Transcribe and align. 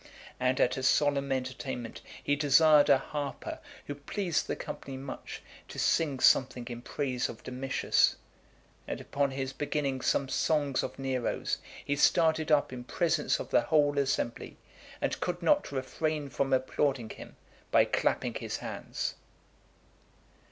And 0.39 0.59
at 0.59 0.77
a 0.77 0.81
solemn 0.81 1.31
entertainment, 1.31 2.01
he 2.23 2.35
desired 2.35 2.89
a 2.89 2.97
harper 2.97 3.59
who 3.85 3.93
pleased 3.93 4.47
the 4.47 4.55
company 4.55 4.97
much, 4.97 5.43
to 5.67 5.77
sing 5.77 6.19
something 6.19 6.65
in 6.71 6.81
praise 6.81 7.29
of 7.29 7.43
Domitius; 7.43 8.15
and 8.87 8.99
upon 8.99 9.29
his 9.29 9.53
beginning 9.53 10.01
some 10.01 10.27
songs 10.27 10.81
of 10.81 10.97
Nero's, 10.97 11.59
he 11.85 11.95
started 11.95 12.51
up 12.51 12.73
in 12.73 12.83
presence 12.83 13.39
of 13.39 13.51
the 13.51 13.61
whole 13.61 13.99
assembly, 13.99 14.57
and 15.01 15.19
could 15.19 15.43
not 15.43 15.71
refrain 15.71 16.29
from 16.31 16.51
applauding 16.51 17.11
him, 17.11 17.35
by 17.69 17.85
clapping 17.85 18.33
his 18.33 18.57
hands. 18.57 19.13